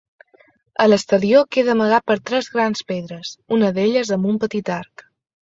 [0.85, 5.07] A l'exterior queda amagat per tres grans pedres, una d'elles amb un petit arc.